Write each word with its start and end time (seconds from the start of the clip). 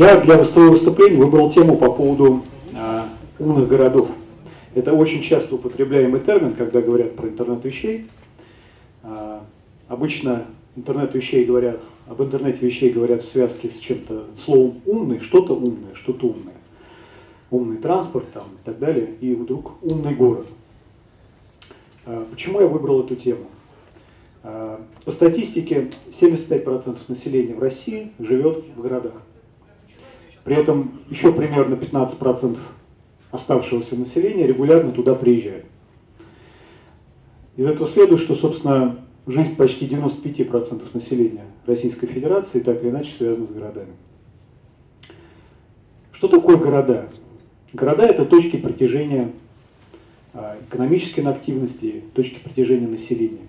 Я 0.00 0.18
для 0.18 0.42
своего 0.44 0.70
выступления 0.70 1.18
выбрал 1.18 1.50
тему 1.50 1.76
по 1.76 1.92
поводу 1.92 2.42
а, 2.74 3.06
умных 3.38 3.68
городов. 3.68 4.08
Это 4.74 4.94
очень 4.94 5.20
часто 5.20 5.56
употребляемый 5.56 6.22
термин, 6.22 6.54
когда 6.54 6.80
говорят 6.80 7.14
про 7.16 7.28
интернет 7.28 7.62
вещей. 7.66 8.06
А, 9.02 9.44
обычно 9.88 10.46
интернет 10.74 11.14
вещей 11.14 11.44
говорят, 11.44 11.82
об 12.08 12.22
интернете 12.22 12.64
вещей 12.64 12.88
говорят 12.88 13.22
в 13.22 13.28
связке 13.30 13.68
с 13.68 13.78
чем-то 13.78 14.28
словом 14.42 14.80
умный, 14.86 15.20
что-то 15.20 15.54
умное, 15.54 15.92
что-то 15.92 16.28
умное. 16.28 16.56
Умный 17.50 17.76
транспорт 17.76 18.24
там, 18.32 18.44
и 18.58 18.64
так 18.64 18.78
далее. 18.78 19.16
И 19.20 19.34
вдруг 19.34 19.72
умный 19.82 20.14
город. 20.14 20.46
А, 22.06 22.26
почему 22.30 22.62
я 22.62 22.66
выбрал 22.66 23.04
эту 23.04 23.16
тему? 23.16 23.44
По 24.40 25.10
статистике 25.10 25.90
75% 26.10 26.96
населения 27.08 27.54
в 27.54 27.58
России 27.58 28.12
живет 28.18 28.64
в 28.74 28.80
городах. 28.80 29.12
При 30.44 30.56
этом 30.56 31.00
еще 31.10 31.32
примерно 31.32 31.74
15% 31.74 32.58
оставшегося 33.30 33.96
населения 33.96 34.46
регулярно 34.46 34.92
туда 34.92 35.14
приезжают. 35.14 35.66
Из 37.56 37.66
этого 37.66 37.86
следует, 37.86 38.20
что, 38.20 38.34
собственно, 38.34 38.98
жизнь 39.26 39.56
почти 39.56 39.86
95% 39.86 40.82
населения 40.94 41.44
Российской 41.66 42.06
Федерации 42.06 42.60
так 42.60 42.82
или 42.82 42.90
иначе 42.90 43.12
связана 43.12 43.46
с 43.46 43.50
городами. 43.50 43.92
Что 46.12 46.28
такое 46.28 46.56
города? 46.56 47.08
Города– 47.72 48.04
это 48.06 48.24
точки 48.24 48.56
притяжения 48.56 49.30
а, 50.34 50.58
экономической 50.68 51.20
активности, 51.20 52.04
точки 52.14 52.38
притяжения 52.40 52.86
населения. 52.86 53.46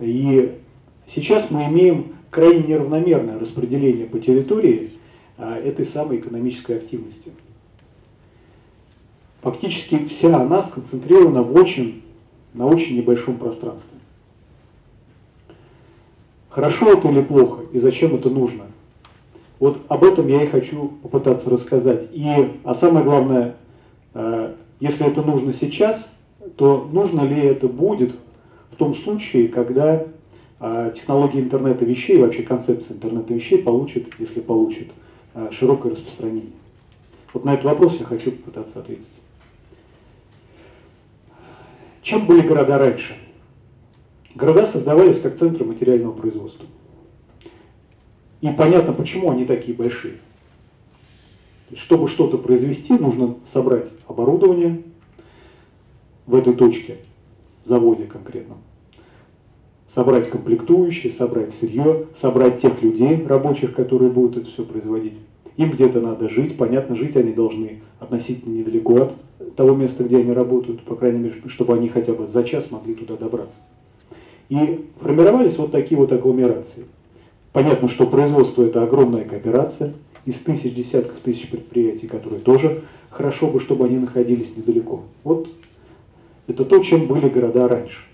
И 0.00 0.58
сейчас 1.06 1.50
мы 1.50 1.64
имеем 1.64 2.14
крайне 2.30 2.64
неравномерное 2.64 3.38
распределение 3.38 4.06
по 4.06 4.18
территории 4.18 4.92
этой 5.38 5.84
самой 5.84 6.18
экономической 6.18 6.76
активности. 6.76 7.32
Фактически 9.42 10.04
вся 10.06 10.40
она 10.40 10.62
сконцентрирована 10.62 11.42
в 11.42 11.54
очень, 11.54 12.02
на 12.54 12.66
очень 12.66 12.96
небольшом 12.96 13.36
пространстве. 13.36 13.96
Хорошо 16.48 16.92
это 16.92 17.08
или 17.08 17.22
плохо, 17.22 17.62
и 17.72 17.78
зачем 17.78 18.14
это 18.14 18.30
нужно? 18.30 18.64
Вот 19.58 19.82
об 19.88 20.04
этом 20.04 20.26
я 20.26 20.42
и 20.42 20.46
хочу 20.46 20.88
попытаться 21.02 21.50
рассказать. 21.50 22.08
И, 22.12 22.26
а 22.64 22.74
самое 22.74 23.04
главное, 23.04 23.56
а, 24.14 24.56
если 24.80 25.06
это 25.06 25.22
нужно 25.22 25.52
сейчас, 25.52 26.10
то 26.56 26.88
нужно 26.90 27.22
ли 27.22 27.40
это 27.40 27.68
будет 27.68 28.16
в 28.72 28.76
том 28.76 28.94
случае, 28.94 29.48
когда 29.48 30.06
а, 30.58 30.90
технологии 30.90 31.40
интернета 31.40 31.84
вещей, 31.84 32.18
вообще 32.18 32.42
концепция 32.42 32.96
интернета 32.96 33.32
вещей 33.34 33.62
получит, 33.62 34.14
если 34.18 34.40
получит, 34.40 34.88
а, 34.90 35.05
широкое 35.50 35.92
распространение. 35.92 36.52
Вот 37.32 37.44
на 37.44 37.54
этот 37.54 37.66
вопрос 37.66 37.98
я 37.98 38.06
хочу 38.06 38.32
попытаться 38.32 38.80
ответить. 38.80 39.12
Чем 42.02 42.26
были 42.26 42.46
города 42.46 42.78
раньше? 42.78 43.16
Города 44.34 44.66
создавались 44.66 45.20
как 45.20 45.36
центры 45.36 45.64
материального 45.64 46.12
производства. 46.12 46.66
И 48.40 48.48
понятно, 48.50 48.92
почему 48.92 49.30
они 49.30 49.44
такие 49.44 49.76
большие. 49.76 50.18
Чтобы 51.74 52.06
что-то 52.06 52.38
произвести, 52.38 52.92
нужно 52.92 53.36
собрать 53.46 53.90
оборудование 54.06 54.82
в 56.26 56.34
этой 56.34 56.54
точке, 56.54 56.98
заводе 57.64 58.04
конкретном, 58.04 58.58
собрать 59.88 60.28
комплектующие, 60.30 61.12
собрать 61.12 61.54
сырье, 61.54 62.06
собрать 62.16 62.60
тех 62.60 62.82
людей, 62.82 63.24
рабочих, 63.26 63.74
которые 63.74 64.10
будут 64.10 64.36
это 64.38 64.50
все 64.50 64.64
производить. 64.64 65.14
Им 65.56 65.70
где-то 65.70 66.00
надо 66.00 66.28
жить, 66.28 66.56
понятно, 66.56 66.96
жить 66.96 67.16
они 67.16 67.32
должны 67.32 67.80
относительно 67.98 68.54
недалеко 68.54 68.94
от 69.38 69.56
того 69.56 69.74
места, 69.74 70.04
где 70.04 70.18
они 70.18 70.32
работают, 70.32 70.82
по 70.82 70.96
крайней 70.96 71.18
мере, 71.18 71.34
чтобы 71.46 71.74
они 71.74 71.88
хотя 71.88 72.12
бы 72.12 72.28
за 72.28 72.44
час 72.44 72.70
могли 72.70 72.94
туда 72.94 73.16
добраться. 73.16 73.58
И 74.48 74.86
формировались 75.00 75.56
вот 75.56 75.72
такие 75.72 75.98
вот 75.98 76.12
агломерации. 76.12 76.84
Понятно, 77.52 77.88
что 77.88 78.06
производство 78.06 78.62
это 78.62 78.82
огромная 78.82 79.24
кооперация 79.24 79.94
из 80.26 80.34
тысяч, 80.40 80.74
десятков 80.74 81.18
тысяч 81.20 81.48
предприятий, 81.48 82.06
которые 82.06 82.40
тоже 82.40 82.82
хорошо 83.08 83.48
бы, 83.48 83.60
чтобы 83.60 83.86
они 83.86 83.96
находились 83.96 84.56
недалеко. 84.56 85.04
Вот 85.24 85.48
это 86.46 86.64
то, 86.64 86.80
чем 86.80 87.06
были 87.06 87.28
города 87.28 87.66
раньше. 87.66 88.04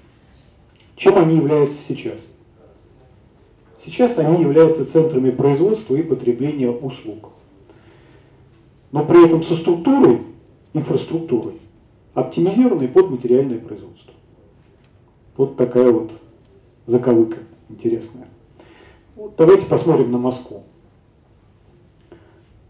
Чем 1.02 1.18
они 1.18 1.34
являются 1.34 1.76
сейчас? 1.82 2.20
Сейчас 3.84 4.18
они 4.18 4.40
являются 4.40 4.86
центрами 4.86 5.32
производства 5.32 5.96
и 5.96 6.02
потребления 6.04 6.70
услуг. 6.70 7.30
Но 8.92 9.04
при 9.04 9.26
этом 9.26 9.42
со 9.42 9.56
структурой, 9.56 10.22
инфраструктурой, 10.74 11.54
оптимизированной 12.14 12.86
под 12.86 13.10
материальное 13.10 13.58
производство. 13.58 14.14
Вот 15.36 15.56
такая 15.56 15.90
вот 15.90 16.12
заковыка 16.86 17.38
интересная. 17.68 18.28
Вот 19.16 19.34
давайте 19.36 19.66
посмотрим 19.66 20.12
на 20.12 20.18
Москву. 20.18 20.62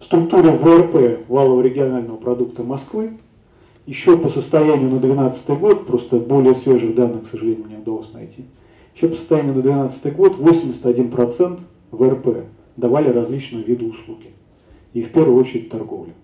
Структура 0.01 0.53
ВРП, 0.53 1.29
валового 1.29 1.61
регионального 1.61 2.17
продукта 2.17 2.63
Москвы, 2.63 3.19
еще 3.87 4.17
по 4.17 4.29
состоянию 4.29 4.89
на 4.89 5.01
2012 5.01 5.59
год, 5.59 5.87
просто 5.87 6.19
более 6.19 6.55
свежих 6.55 6.95
данных, 6.95 7.25
к 7.25 7.31
сожалению, 7.31 7.67
не 7.67 7.77
удалось 7.77 8.13
найти, 8.13 8.45
еще 8.95 9.09
по 9.09 9.17
состоянию 9.17 9.55
на 9.55 9.63
2012 9.63 10.17
год 10.17 10.37
81% 10.39 11.61
ВРП 11.91 12.47
давали 12.77 13.09
различные 13.09 13.65
виды 13.65 13.87
услуги. 13.87 14.33
И 14.93 15.03
в 15.03 15.11
первую 15.13 15.39
очередь 15.39 15.71
торговля. 15.71 16.15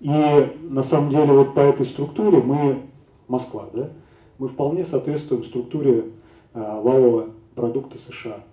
И 0.00 0.56
на 0.62 0.82
самом 0.82 1.10
деле 1.10 1.32
вот 1.32 1.54
по 1.54 1.60
этой 1.60 1.86
структуре 1.86 2.38
мы, 2.38 2.82
Москва, 3.28 3.68
да, 3.72 3.90
мы 4.38 4.48
вполне 4.48 4.84
соответствуем 4.84 5.44
структуре 5.44 6.06
а, 6.54 6.80
валового 6.80 7.30
продукта 7.54 7.98
США, 7.98 8.44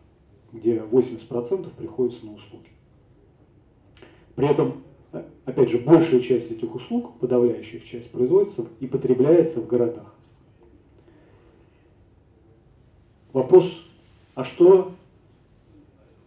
где 0.51 0.77
80% 0.77 1.69
приходится 1.77 2.25
на 2.25 2.33
услуги. 2.33 2.67
При 4.35 4.47
этом 4.47 4.83
опять 5.45 5.69
же, 5.69 5.79
большая 5.79 6.19
часть 6.19 6.51
этих 6.51 6.73
услуг, 6.75 7.18
подавляющая 7.19 7.79
часть, 7.79 8.12
производится 8.12 8.66
и 8.79 8.88
потребляется 8.88 9.62
в 9.62 9.68
городах. 9.68 10.13
Вопрос, 13.34 13.85
а 14.35 14.44
что, 14.44 14.91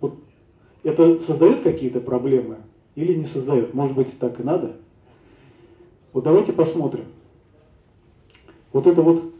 вот 0.00 0.14
это 0.82 1.18
создает 1.18 1.62
какие-то 1.62 2.00
проблемы 2.00 2.58
или 2.94 3.14
не 3.14 3.24
создает? 3.24 3.74
Может 3.74 3.94
быть, 3.94 4.18
так 4.18 4.38
и 4.40 4.42
надо? 4.42 4.76
Вот 6.12 6.24
давайте 6.24 6.52
посмотрим. 6.52 7.04
Вот 8.72 8.86
это 8.86 9.02
вот 9.02 9.32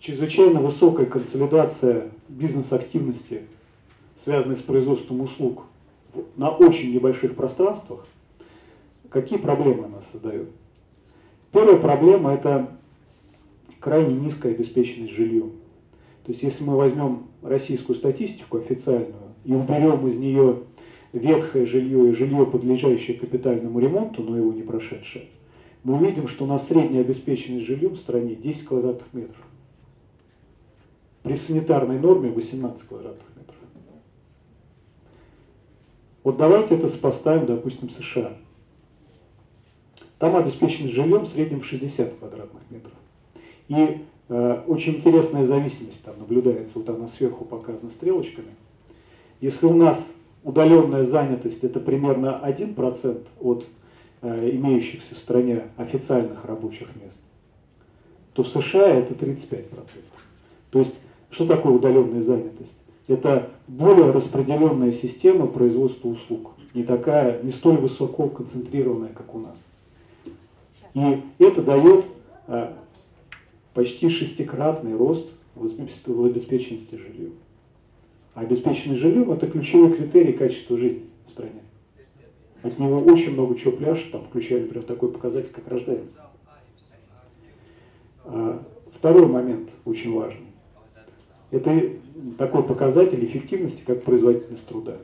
чрезвычайно 0.00 0.60
высокая 0.60 1.06
консолидация 1.06 2.10
бизнес-активности, 2.28 3.42
связанной 4.22 4.56
с 4.56 4.62
производством 4.62 5.20
услуг 5.20 5.64
на 6.36 6.50
очень 6.50 6.92
небольших 6.92 7.36
пространствах, 7.36 8.06
какие 9.12 9.38
проблемы 9.38 9.84
она 9.84 10.00
создает? 10.00 10.48
Первая 11.52 11.76
проблема– 11.76 12.32
это 12.34 12.70
крайне 13.78 14.14
низкая 14.14 14.54
обеспеченность 14.54 15.12
жильем. 15.12 15.52
То 16.24 16.32
есть 16.32 16.42
если 16.42 16.64
мы 16.64 16.76
возьмем 16.76 17.24
российскую 17.42 17.96
статистику 17.96 18.58
официальную 18.58 19.34
и 19.44 19.52
уберем 19.52 20.06
из 20.06 20.16
нее 20.18 20.60
ветхое 21.12 21.66
жилье 21.66 22.08
и 22.08 22.12
жилье, 22.12 22.46
подлежащее 22.46 23.18
капитальному 23.18 23.78
ремонту, 23.80 24.22
но 24.22 24.36
его 24.36 24.52
не 24.52 24.62
прошедшее, 24.62 25.26
мы 25.84 25.96
увидим, 25.96 26.28
что 26.28 26.44
у 26.44 26.46
нас 26.46 26.68
средняя 26.68 27.02
обеспеченность 27.02 27.66
жильем 27.66 27.94
в 27.94 27.98
стране 27.98 28.34
10 28.34 28.64
квадратных 28.64 29.12
метров. 29.12 29.44
При 31.22 31.34
санитарной 31.34 31.98
норме 31.98 32.30
18 32.30 32.82
квадратных 32.86 33.28
метров. 33.36 33.56
Вот 36.24 36.36
давайте 36.36 36.76
это 36.76 36.88
сопоставим, 36.88 37.46
допустим, 37.46 37.90
США. 37.90 38.36
Там 40.22 40.36
обеспеченность 40.36 40.94
жильем 40.94 41.22
в 41.22 41.28
среднем 41.28 41.64
60 41.64 42.14
квадратных 42.14 42.62
метров. 42.70 42.92
И 43.66 44.04
э, 44.28 44.62
очень 44.68 44.94
интересная 44.98 45.44
зависимость 45.44 46.04
там 46.04 46.16
наблюдается, 46.16 46.78
вот 46.78 46.88
она 46.90 47.08
сверху 47.08 47.44
показана 47.44 47.90
стрелочками. 47.90 48.54
Если 49.40 49.66
у 49.66 49.72
нас 49.74 50.12
удаленная 50.44 51.02
занятость 51.02 51.64
это 51.64 51.80
примерно 51.80 52.40
1% 52.40 53.26
от 53.40 53.66
э, 54.20 54.50
имеющихся 54.52 55.16
в 55.16 55.18
стране 55.18 55.64
официальных 55.76 56.44
рабочих 56.44 56.94
мест, 57.02 57.18
то 58.32 58.44
в 58.44 58.48
США 58.48 58.90
это 58.90 59.14
35%. 59.14 59.64
То 60.70 60.78
есть, 60.78 60.94
что 61.32 61.48
такое 61.48 61.72
удаленная 61.72 62.20
занятость? 62.20 62.76
Это 63.08 63.50
более 63.66 64.12
распределенная 64.12 64.92
система 64.92 65.48
производства 65.48 66.06
услуг, 66.06 66.52
не 66.74 66.84
такая, 66.84 67.42
не 67.42 67.50
столь 67.50 67.78
высоко 67.78 68.28
концентрированная, 68.28 69.12
как 69.12 69.34
у 69.34 69.40
нас. 69.40 69.58
И 70.94 71.22
это 71.38 71.62
дает 71.62 72.06
а, 72.46 72.76
почти 73.74 74.08
шестикратный 74.08 74.96
рост 74.96 75.28
в 75.54 76.24
обеспеченности 76.24 76.96
жильем. 76.96 77.34
А 78.34 78.40
обеспеченность 78.40 79.00
жильем– 79.00 79.30
это 79.32 79.46
ключевой 79.46 79.92
критерий 79.92 80.32
качества 80.32 80.76
жизни 80.76 81.04
в 81.26 81.30
стране. 81.30 81.62
от 82.62 82.78
него 82.78 82.98
очень 82.98 83.32
много 83.32 83.58
чего 83.58 83.72
пляж, 83.72 84.00
там, 84.12 84.24
включая, 84.24 84.60
например, 84.60 84.84
такой 84.84 85.10
показатель, 85.10 85.50
как 85.50 85.68
рождаемость. 85.68 86.16
А, 88.24 88.62
второй 88.92 89.26
момент 89.26 89.70
очень 89.84 90.14
важный. 90.14 90.46
Это 91.50 91.90
такой 92.38 92.62
показатель 92.62 93.24
эффективности, 93.24 93.82
как 93.86 94.02
производительность 94.04 94.66
труда. 94.66 94.96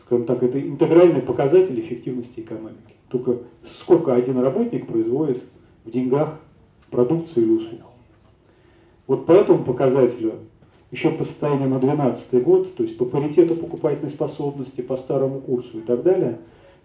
Скажем 0.00 0.26
так, 0.26 0.42
это 0.42 0.60
интегральный 0.60 1.20
показатель 1.20 1.78
эффективности 1.78 2.40
экономики. 2.40 2.94
Только 3.10 3.38
сколько 3.64 4.14
один 4.14 4.38
работник 4.38 4.86
производит 4.86 5.42
в 5.84 5.90
деньгах 5.90 6.38
продукции 6.90 7.42
и 7.42 7.50
услуг. 7.50 7.80
Вот 9.06 9.26
по 9.26 9.32
этому 9.32 9.64
показателю 9.64 10.34
еще 10.92 11.10
по 11.10 11.24
состоянию 11.24 11.68
на 11.68 11.80
2012 11.80 12.42
год, 12.42 12.74
то 12.76 12.82
есть 12.84 12.96
по 12.96 13.04
паритету 13.04 13.56
покупательной 13.56 14.10
способности, 14.10 14.80
по 14.80 14.96
старому 14.96 15.40
курсу 15.40 15.78
и 15.78 15.82
так 15.82 16.02
далее, 16.02 16.38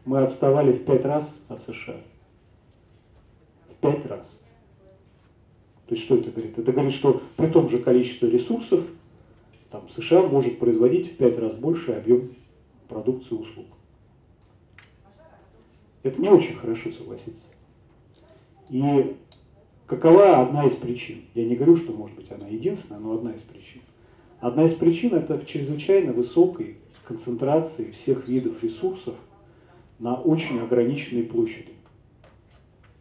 мы 0.03 0.19
отставали 0.19 0.73
в 0.73 0.83
пять 0.83 1.05
раз 1.05 1.35
от 1.47 1.61
США. 1.61 1.97
В 3.69 3.75
пять 3.81 4.05
раз. 4.07 4.39
То 5.87 5.93
есть 5.93 6.05
что 6.05 6.15
это 6.15 6.31
говорит? 6.31 6.57
Это 6.57 6.71
говорит, 6.71 6.93
что 6.93 7.21
при 7.37 7.47
том 7.47 7.69
же 7.69 7.77
количестве 7.77 8.29
ресурсов 8.29 8.81
там, 9.69 9.87
США 9.89 10.23
может 10.23 10.57
производить 10.57 11.13
в 11.13 11.17
пять 11.17 11.37
раз 11.37 11.53
больше 11.53 11.91
объем 11.91 12.29
продукции 12.87 13.35
и 13.35 13.39
услуг. 13.39 13.65
Это 16.05 16.21
не 16.21 16.29
очень 16.29 16.53
хорошо, 16.53 16.91
согласиться. 16.91 17.47
И 18.69 19.15
какова 19.87 20.39
одна 20.39 20.67
из 20.67 20.75
причин? 20.75 21.23
Я 21.33 21.45
не 21.45 21.55
говорю, 21.55 21.75
что 21.75 21.93
может 21.93 22.15
быть 22.15 22.31
она 22.31 22.47
единственная, 22.47 23.01
но 23.01 23.13
одна 23.13 23.31
из 23.31 23.41
причин. 23.41 23.81
Одна 24.39 24.65
из 24.65 24.75
причин 24.75 25.15
это 25.15 25.39
в 25.39 25.47
чрезвычайно 25.47 26.13
высокой 26.13 26.77
концентрации 27.07 27.89
всех 27.89 28.27
видов 28.27 28.61
ресурсов 28.63 29.15
на 29.97 30.13
очень 30.13 30.59
ограниченной 30.59 31.23
площади, 31.23 31.73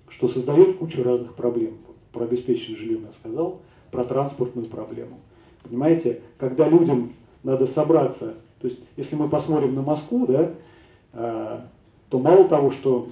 что 0.08 0.26
создает 0.26 0.78
кучу 0.78 1.02
разных 1.02 1.34
проблем. 1.34 1.76
Про 2.10 2.24
обеспечение 2.24 2.78
жильем 2.78 3.04
я 3.04 3.12
сказал, 3.12 3.60
про 3.90 4.04
транспортную 4.04 4.66
проблему. 4.66 5.20
Понимаете, 5.62 6.22
когда 6.38 6.70
людям 6.70 7.12
надо 7.42 7.66
собраться, 7.66 8.32
то 8.62 8.66
есть 8.66 8.80
если 8.96 9.14
мы 9.14 9.28
посмотрим 9.28 9.74
на 9.74 9.82
Москву, 9.82 10.26
да, 10.26 10.54
э, 11.12 11.60
то 12.14 12.20
мало 12.20 12.48
того, 12.48 12.70
что 12.70 13.08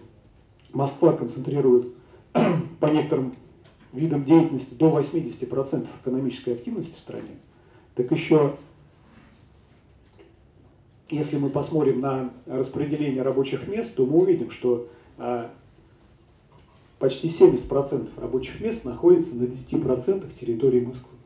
Москва 0.72 1.12
концентрирует 1.12 1.88
по 2.78 2.86
некоторым 2.86 3.34
видам 3.92 4.24
деятельности 4.24 4.74
до 4.74 4.96
80% 4.96 5.88
экономической 6.00 6.50
активности 6.50 6.94
в 6.94 7.00
стране, 7.00 7.34
так 7.96 8.12
еще, 8.12 8.54
если 11.10 11.36
мы 11.36 11.50
посмотрим 11.50 11.98
на 11.98 12.30
распределение 12.46 13.22
рабочих 13.22 13.66
мест, 13.66 13.96
то 13.96 14.06
мы 14.06 14.18
увидим, 14.18 14.52
что 14.52 14.86
а, 15.18 15.50
почти 17.00 17.26
70% 17.26 18.08
рабочих 18.20 18.60
мест 18.60 18.84
находится 18.84 19.34
на 19.34 19.46
10% 19.46 20.32
территории 20.32 20.78
Москвы. 20.78 21.16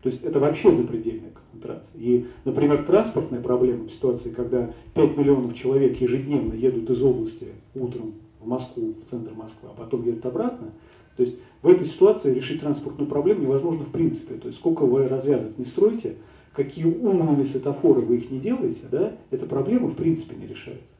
То 0.00 0.10
есть 0.10 0.22
это 0.22 0.38
вообще 0.38 0.72
запредельная 0.72 1.32
концентрация. 1.56 2.00
И, 2.00 2.26
например, 2.44 2.84
транспортная 2.84 3.40
проблема 3.40 3.88
в 3.88 3.90
ситуации, 3.90 4.30
когда 4.30 4.70
5 4.94 5.16
миллионов 5.16 5.54
человек 5.54 6.00
ежедневно 6.00 6.54
едут 6.54 6.90
из 6.90 7.02
области 7.02 7.48
утром 7.74 8.14
в 8.40 8.46
Москву, 8.46 8.94
в 9.04 9.10
центр 9.10 9.32
Москвы, 9.34 9.70
а 9.72 9.80
потом 9.80 10.04
едут 10.04 10.24
обратно, 10.26 10.68
то 11.16 11.22
есть 11.22 11.36
в 11.62 11.68
этой 11.68 11.86
ситуации 11.86 12.34
решить 12.34 12.60
транспортную 12.60 13.08
проблему 13.08 13.42
невозможно 13.42 13.84
в 13.84 13.90
принципе. 13.90 14.34
То 14.34 14.48
есть 14.48 14.58
сколько 14.58 14.84
вы 14.84 15.08
развязок 15.08 15.56
не 15.58 15.64
строите, 15.64 16.16
какие 16.52 16.84
умными 16.84 17.42
светофоры 17.44 18.02
вы 18.02 18.16
их 18.16 18.30
не 18.30 18.38
делаете, 18.38 18.84
да, 18.90 19.12
эта 19.30 19.46
проблема 19.46 19.88
в 19.88 19.94
принципе 19.94 20.36
не 20.36 20.46
решается. 20.46 20.92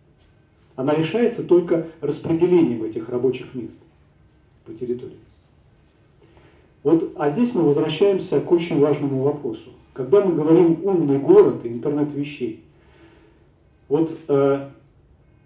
Она 0.75 0.95
решается 0.95 1.43
только 1.43 1.87
распределением 2.01 2.85
этих 2.85 3.09
рабочих 3.09 3.55
мест 3.55 3.79
по 4.65 4.73
территории. 4.73 5.19
Вот, 6.83 7.13
а 7.17 7.31
здесь 7.31 7.53
мы 7.55 7.63
возвращаемся 7.63 8.41
к 8.41 8.53
очень 8.53 8.79
важному 8.79 9.23
вопросу. 9.23 9.71
Когда 9.97 10.21
мы 10.21 10.35
говорим 10.35 10.85
умный 10.85 11.19
город 11.19 11.65
и 11.65 11.69
интернет 11.69 12.13
вещей, 12.13 12.63
вот 13.89 14.15
э, 14.29 14.69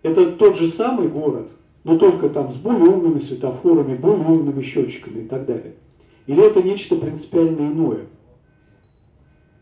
это 0.03 0.33
тот 0.33 0.57
же 0.57 0.67
самый 0.67 1.07
город, 1.07 1.53
но 1.85 1.97
только 1.97 2.29
там 2.29 2.51
с 2.51 2.57
более 2.57 2.91
умными 2.91 3.21
светофорами, 3.21 3.95
более 3.95 4.27
умными 4.27 4.61
счетчиками 4.61 5.23
и 5.23 5.29
так 5.29 5.47
далее. 5.47 5.75
Или 6.27 6.45
это 6.45 6.65
нечто 6.65 6.97
принципиально 6.97 7.69
иное, 7.69 8.07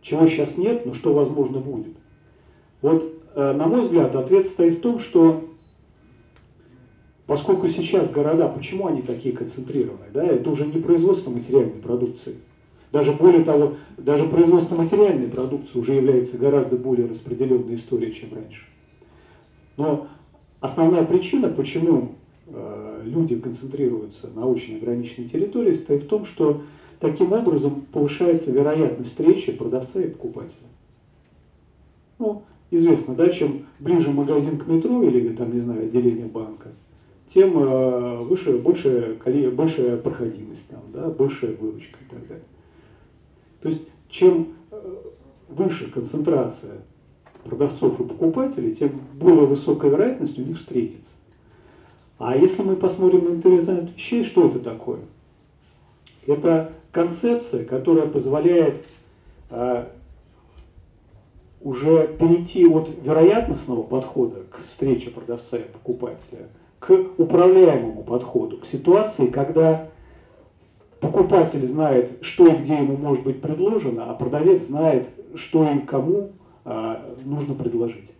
чего 0.00 0.26
сейчас 0.26 0.56
нет, 0.56 0.86
но 0.86 0.94
что 0.94 1.12
возможно 1.12 1.58
будет. 1.58 1.94
Вот, 2.80 3.04
э, 3.34 3.52
на 3.52 3.66
мой 3.66 3.82
взгляд, 3.82 4.14
ответ 4.14 4.46
стоит 4.46 4.78
в 4.78 4.80
том, 4.80 5.00
что 5.00 5.44
поскольку 7.26 7.68
сейчас 7.68 8.10
города, 8.10 8.48
почему 8.48 8.86
они 8.86 9.02
такие 9.02 9.36
концентрированные, 9.36 10.08
да, 10.14 10.24
это 10.24 10.48
уже 10.48 10.64
не 10.64 10.80
производство 10.80 11.30
материальной 11.30 11.82
продукции. 11.82 12.36
Даже 12.92 13.12
более 13.12 13.44
того, 13.44 13.74
даже 13.96 14.24
производство 14.24 14.74
материальной 14.74 15.28
продукции 15.28 15.78
уже 15.78 15.94
является 15.94 16.38
гораздо 16.38 16.76
более 16.76 17.06
распределенной 17.06 17.74
историей, 17.74 18.14
чем 18.14 18.34
раньше. 18.34 18.64
Но 19.76 20.08
Основная 20.60 21.04
причина, 21.04 21.48
почему 21.48 22.16
э, 22.46 23.02
люди 23.04 23.38
концентрируются 23.38 24.28
на 24.34 24.46
очень 24.46 24.76
ограниченной 24.78 25.28
территории, 25.28 25.74
стоит 25.74 26.04
в 26.04 26.08
том, 26.08 26.24
что 26.24 26.62
таким 26.98 27.32
образом 27.32 27.82
повышается 27.92 28.50
вероятность 28.50 29.10
встречи 29.10 29.52
продавца 29.52 30.00
и 30.00 30.08
покупателя. 30.08 30.66
Ну, 32.18 32.42
известно, 32.72 33.14
да, 33.14 33.28
чем 33.28 33.66
ближе 33.78 34.10
магазин 34.10 34.58
к 34.58 34.66
метро 34.66 35.00
или 35.04 35.28
там, 35.28 35.54
не 35.54 35.60
знаю, 35.60 35.84
отделение 35.84 36.26
банка, 36.26 36.70
тем 37.32 37.56
э, 37.56 38.16
выше, 38.24 38.58
больше, 38.58 39.16
большая 39.52 39.96
проходимость, 39.96 40.68
там, 40.68 40.80
да, 40.92 41.08
большая 41.08 41.54
выручка 41.54 41.98
и 42.00 42.10
так 42.10 42.26
далее. 42.26 42.44
То 43.60 43.68
есть, 43.68 43.82
чем 44.08 44.54
э, 44.70 44.96
выше 45.48 45.90
концентрация 45.90 46.78
продавцов 47.44 48.00
и 48.00 48.04
покупателей, 48.04 48.74
тем 48.74 49.00
более 49.14 49.46
высокая 49.46 49.90
вероятность 49.90 50.38
у 50.38 50.42
них 50.42 50.58
встретиться. 50.58 51.14
А 52.18 52.36
если 52.36 52.62
мы 52.62 52.76
посмотрим 52.76 53.24
на 53.24 53.28
интернет 53.34 53.90
вещей, 53.94 54.24
что 54.24 54.48
это 54.48 54.58
такое? 54.58 55.00
Это 56.26 56.72
концепция, 56.90 57.64
которая 57.64 58.06
позволяет 58.06 58.84
э, 59.50 59.86
уже 61.60 62.16
перейти 62.18 62.66
от 62.66 62.90
вероятностного 63.02 63.82
подхода 63.82 64.42
к 64.50 64.64
встрече 64.66 65.10
продавца 65.10 65.58
и 65.58 65.62
покупателя 65.62 66.48
к 66.78 66.92
управляемому 67.16 68.04
подходу, 68.04 68.58
к 68.58 68.66
ситуации, 68.66 69.26
когда 69.26 69.88
покупатель 71.00 71.66
знает, 71.66 72.18
что 72.22 72.46
и 72.48 72.56
где 72.56 72.76
ему 72.76 72.96
может 72.96 73.24
быть 73.24 73.40
предложено, 73.40 74.10
а 74.10 74.14
продавец 74.14 74.66
знает, 74.66 75.08
что 75.34 75.68
и 75.70 75.78
кому 75.80 76.32
а, 76.64 77.14
нужно 77.24 77.54
предложить. 77.54 78.12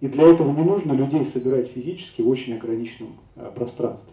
И 0.00 0.08
для 0.08 0.24
этого 0.24 0.52
не 0.52 0.62
нужно 0.62 0.92
людей 0.92 1.24
собирать 1.24 1.68
физически 1.68 2.22
в 2.22 2.28
очень 2.28 2.54
ограниченном 2.54 3.14
а, 3.36 3.50
пространстве. 3.50 4.12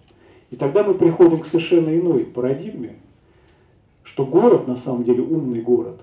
И 0.51 0.55
тогда 0.55 0.83
мы 0.83 0.93
приходим 0.93 1.39
к 1.39 1.47
совершенно 1.47 1.97
иной 1.97 2.25
парадигме, 2.25 2.95
что 4.03 4.25
город, 4.25 4.67
на 4.67 4.77
самом 4.77 5.03
деле 5.03 5.21
умный 5.21 5.61
город, 5.61 6.01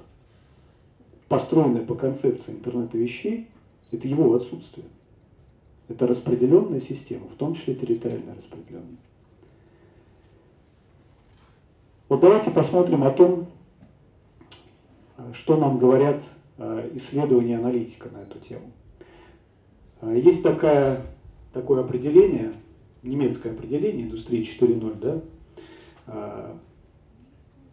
построенный 1.29 1.81
по 1.81 1.95
концепции 1.95 2.53
интернета 2.53 2.99
вещей, 2.99 3.49
это 3.91 4.09
его 4.09 4.35
отсутствие. 4.35 4.87
Это 5.89 6.07
распределенная 6.07 6.81
система, 6.81 7.27
в 7.29 7.37
том 7.37 7.55
числе 7.55 7.75
территориально 7.75 8.35
распределенная. 8.35 8.99
Вот 12.13 12.21
давайте 12.21 12.51
посмотрим 12.51 13.05
о 13.05 13.11
том, 13.11 13.47
что 15.33 15.57
нам 15.57 15.79
говорят 15.79 16.23
Э, 16.65 16.89
исследования 16.95 17.57
аналитика 17.57 18.09
на 18.11 18.19
эту 18.19 18.39
тему. 18.39 18.71
Э, 20.01 20.17
есть 20.17 20.45
такая, 20.45 21.01
такое 21.53 21.81
определение, 21.81 22.53
немецкое 23.03 23.53
определение 23.53 24.05
индустрии 24.05 24.43
4.0, 24.43 25.01
да? 25.01 25.21
Э, 26.07 26.55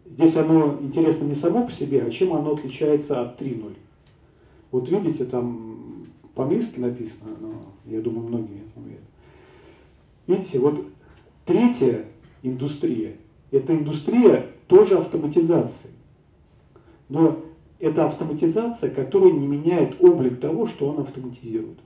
здесь 0.06 0.36
оно 0.36 0.78
интересно 0.80 1.24
не 1.24 1.36
само 1.36 1.66
по 1.66 1.72
себе, 1.72 2.02
а 2.02 2.10
чем 2.10 2.32
оно 2.32 2.54
отличается 2.54 3.22
от 3.22 3.40
3.0. 3.40 3.76
Вот 4.72 4.88
видите, 4.88 5.24
там 5.24 6.06
по-английски 6.34 6.80
написано, 6.80 7.36
но 7.38 7.52
я 7.84 8.00
думаю, 8.00 8.26
многие 8.26 8.64
знают. 8.74 9.02
Видите, 10.26 10.58
вот 10.58 10.84
третья 11.44 12.06
индустрия, 12.42 13.16
это 13.50 13.74
индустрия 13.74 14.46
тоже 14.68 14.98
автоматизации. 14.98 15.90
Но 17.08 17.40
это 17.78 18.06
автоматизация, 18.06 18.90
которая 18.90 19.32
не 19.32 19.46
меняет 19.46 19.96
облик 20.00 20.40
того, 20.40 20.66
что 20.66 20.88
он 20.88 21.00
автоматизирует. 21.00 21.78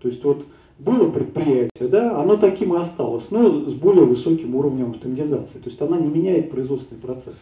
То 0.00 0.08
есть 0.08 0.24
вот 0.24 0.46
было 0.78 1.10
предприятие, 1.10 1.88
да, 1.88 2.20
оно 2.20 2.36
таким 2.36 2.74
и 2.74 2.78
осталось, 2.78 3.30
но 3.30 3.68
с 3.68 3.74
более 3.74 4.06
высоким 4.06 4.54
уровнем 4.54 4.92
автоматизации. 4.92 5.58
То 5.58 5.68
есть 5.68 5.80
она 5.82 5.98
не 5.98 6.08
меняет 6.08 6.50
производственный 6.50 7.00
процесс. 7.00 7.36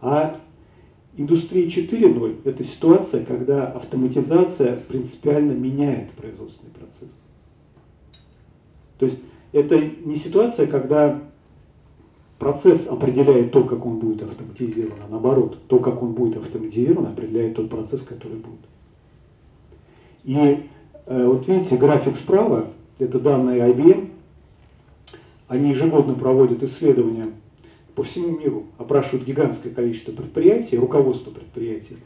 А 0.00 0.38
Индустрия 1.18 1.66
4.0– 1.66 2.42
это 2.44 2.62
ситуация, 2.62 3.24
когда 3.24 3.66
автоматизация 3.66 4.76
принципиально 4.76 5.50
меняет 5.50 6.12
производственный 6.12 6.70
процесс. 6.70 7.08
То 9.00 9.06
есть 9.06 9.24
это 9.50 9.80
не 9.80 10.14
ситуация, 10.14 10.68
когда 10.68 11.20
процесс 12.38 12.86
определяет 12.86 13.50
то, 13.50 13.64
как 13.64 13.84
он 13.84 13.98
будет 13.98 14.22
автоматизирован, 14.22 14.98
а 15.06 15.10
наоборот, 15.10 15.58
то, 15.66 15.78
как 15.78 16.02
он 16.02 16.12
будет 16.12 16.36
автоматизирован, 16.36 17.06
определяет 17.06 17.56
тот 17.56 17.68
процесс, 17.68 18.02
который 18.02 18.36
будет. 18.36 18.60
И 20.24 20.64
э, 21.06 21.26
вот 21.26 21.48
видите, 21.48 21.76
график 21.76 22.16
справа, 22.16 22.68
это 22.98 23.18
данные 23.18 23.60
IBM, 23.70 24.10
они 25.48 25.70
ежегодно 25.70 26.14
проводят 26.14 26.62
исследования 26.62 27.30
по 27.94 28.02
всему 28.02 28.38
миру, 28.38 28.66
опрашивают 28.76 29.26
гигантское 29.26 29.72
количество 29.72 30.12
предприятий, 30.12 30.78
руководство 30.78 31.30
предприятий, 31.30 31.96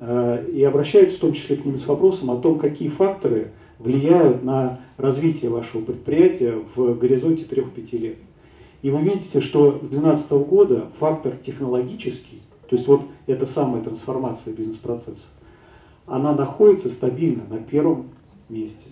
э, 0.00 0.46
и 0.52 0.62
обращаются 0.62 1.16
в 1.16 1.20
том 1.20 1.32
числе 1.34 1.56
к 1.56 1.64
ним 1.64 1.78
с 1.78 1.86
вопросом 1.86 2.30
о 2.30 2.36
том, 2.36 2.58
какие 2.58 2.88
факторы 2.88 3.50
влияют 3.78 4.42
на 4.44 4.80
развитие 4.96 5.50
вашего 5.50 5.84
предприятия 5.84 6.54
в 6.74 6.94
горизонте 6.94 7.44
3-5 7.44 7.98
лет. 7.98 8.16
И 8.82 8.90
вы 8.90 9.00
видите, 9.00 9.40
что 9.40 9.78
с 9.82 9.88
2012 9.88 10.30
года 10.32 10.90
фактор 10.98 11.36
технологический, 11.36 12.42
то 12.68 12.76
есть 12.76 12.88
вот 12.88 13.02
эта 13.26 13.46
самая 13.46 13.82
трансформация 13.82 14.52
бизнес-процессов, 14.52 15.26
она 16.06 16.34
находится 16.34 16.90
стабильно 16.90 17.44
на 17.48 17.58
первом 17.58 18.10
месте. 18.48 18.88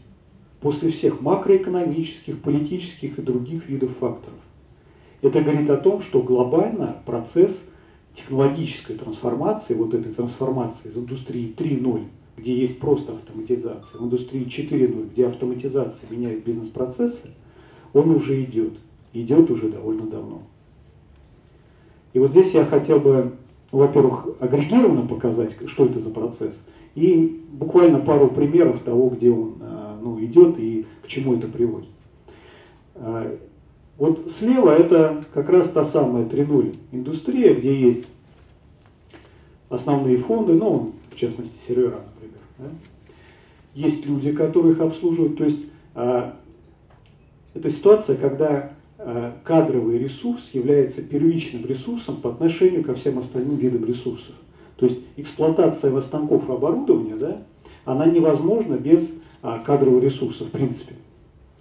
После 0.61 0.91
всех 0.91 1.21
макроэкономических, 1.21 2.41
политических 2.41 3.19
и 3.19 3.23
других 3.23 3.69
видов 3.69 3.91
факторов. 3.99 4.39
Это 5.23 5.43
говорит 5.43 5.69
о 5.71 5.77
том, 5.77 6.01
что 6.01 6.23
глобально 6.23 6.99
процесс 7.05 7.65
технологической 8.15 8.97
трансформации, 8.97 9.75
вот 9.75 9.95
этой 9.95 10.13
трансформации 10.13 10.89
из 10.89 10.97
индустрии 10.97 11.55
3.0, 11.57 12.05
где 12.37 12.55
есть 12.55 12.79
просто 12.79 13.15
автоматизация, 13.15 13.99
в 13.99 14.05
индустрии 14.05 14.47
4.0, 14.47 15.11
где 15.11 15.27
автоматизация 15.27 16.09
меняет 16.11 16.45
бизнес-процессы, 16.45 17.31
он 17.93 18.11
уже 18.11 18.43
идет 18.45 18.75
идет 19.13 19.51
уже 19.51 19.69
довольно 19.69 20.07
давно. 20.07 20.43
И 22.13 22.19
вот 22.19 22.31
здесь 22.31 22.53
я 22.53 22.65
хотел 22.65 22.99
бы, 22.99 23.33
во-первых, 23.71 24.29
агрегированно 24.41 25.07
показать, 25.07 25.57
что 25.67 25.87
это 25.87 26.01
за 26.01 26.11
процесс, 26.11 26.61
и 26.95 27.45
буквально 27.53 28.01
пару 28.01 28.29
примеров 28.29 28.81
того, 28.81 29.11
где 29.11 29.31
он 29.31 29.55
э, 29.61 29.97
ну, 30.03 30.25
идет 30.25 30.59
и 30.59 30.87
к 31.03 31.09
чему 31.09 31.35
это 31.35 31.47
приводит. 31.47 31.89
Э, 32.97 33.37
вот 33.97 34.31
слева 34.31 34.71
это 34.71 35.25
как 35.33 35.49
раз 35.51 35.71
та 35.71 35.85
самая 35.85 36.25
3.0 36.25 36.75
индустрия, 36.91 37.55
где 37.55 37.79
есть 37.79 38.07
основные 39.69 40.17
фонды, 40.17 40.55
ну, 40.55 40.93
в 41.11 41.17
частности, 41.17 41.59
сервера, 41.67 42.01
например. 42.15 42.41
Да? 42.59 42.65
Есть 43.75 44.05
люди, 44.07 44.33
которые 44.33 44.73
их 44.73 44.81
обслуживают. 44.81 45.37
То 45.37 45.45
есть 45.45 45.61
э, 45.95 46.33
это 47.55 47.71
ситуация, 47.71 48.17
когда 48.17 48.73
кадровый 49.45 49.99
ресурс 49.99 50.51
является 50.53 51.03
первичным 51.03 51.65
ресурсом 51.67 52.17
по 52.17 52.31
отношению 52.31 52.85
ко 52.85 52.95
всем 52.95 53.19
остальным 53.19 53.57
видам 53.57 53.85
ресурсов. 53.85 54.35
То 54.77 54.87
есть 54.87 55.01
эксплуатация 55.17 55.99
станков 56.01 56.49
и 56.49 56.53
оборудования, 56.53 57.17
да, 57.17 57.43
она 57.85 58.07
невозможна 58.07 58.77
без 58.77 59.15
а, 59.43 59.59
кадрового 59.59 60.01
ресурса, 60.01 60.45
в 60.45 60.51
принципе. 60.51 60.95